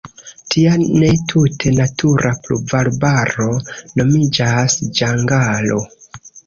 Tia 0.53 0.71
ne 0.85 1.09
tute 1.33 1.73
natura 1.81 2.33
pluvarbaro 2.47 3.49
nomiĝas 4.03 4.83
ĝangalo. 5.01 5.83